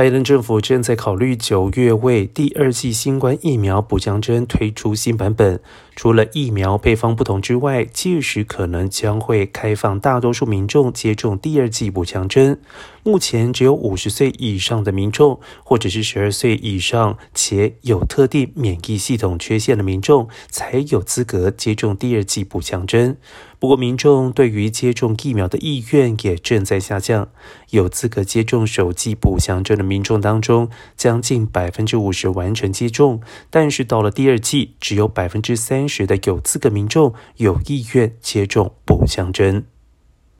[0.00, 5.60] 拜登政府正在考虑九月为第二季新冠疫苗补强针推出新版本。
[5.94, 12.58] 除了疫苗配方不同之外，届时可能将会开放大多数民众接种第二剂补强针。
[13.02, 23.18] 目前只有五十岁以上的民众，或者是十二岁以上且有特定免疫系统缺陷的民众，才有资格接种第二剂补强针。
[23.60, 27.28] 不过，民众对于接种疫苗的意愿也正在下降。
[27.68, 33.20] 有资格接种首剂补强针的民众当中，将近百分之五十完成接种，
[33.50, 39.66] 但是到了第二季，只有百分之三十的有资格民众有意愿接种补强针。